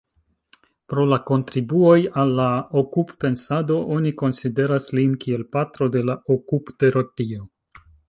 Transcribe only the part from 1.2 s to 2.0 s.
kontribuoj